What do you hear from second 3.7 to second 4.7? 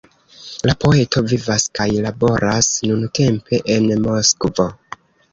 en Moskvo.